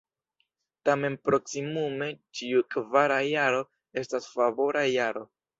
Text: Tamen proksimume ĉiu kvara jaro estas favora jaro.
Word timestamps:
Tamen 0.89 1.17
proksimume 1.27 2.09
ĉiu 2.39 2.65
kvara 2.77 3.21
jaro 3.35 3.63
estas 4.05 4.31
favora 4.39 4.89
jaro. 4.99 5.27